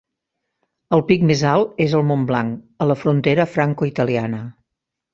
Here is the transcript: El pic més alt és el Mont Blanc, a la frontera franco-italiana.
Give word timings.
El 0.97 1.03
pic 1.11 1.25
més 1.33 1.43
alt 1.51 1.85
és 1.87 1.95
el 2.01 2.05
Mont 2.13 2.25
Blanc, 2.33 2.59
a 2.87 2.91
la 2.95 2.99
frontera 3.05 3.49
franco-italiana. 3.55 4.45